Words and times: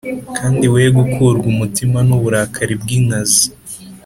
kandi 0.37 0.65
we 0.73 0.83
gukurwa 0.97 1.45
umutima 1.53 1.97
n 2.07 2.09
uburakari 2.17 2.73
bw 2.81 2.87
inkazi 2.97 3.45